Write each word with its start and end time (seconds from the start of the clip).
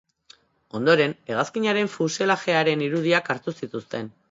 Ondoren, 0.79 1.13
hegazkinaren 1.33 1.91
fuselajearen 1.97 2.83
irudiak 2.89 3.33
hartu 3.37 3.57
zituzten. 3.63 4.13